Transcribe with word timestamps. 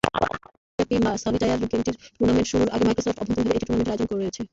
বিশ্বব্যাপী 0.79 0.95
সলিটায়ার 1.23 1.59
গেমটির 1.63 1.95
টুর্নামেন্ট 2.15 2.47
শুরুর 2.51 2.69
আগে 2.75 2.83
মাইক্রোসফট 2.87 3.19
অভ্যন্তরীণভাবে 3.21 3.55
একটি 3.55 3.67
টুর্নামেন্টের 3.67 3.93
আয়োজন 3.93 4.07
করছে। 4.11 4.41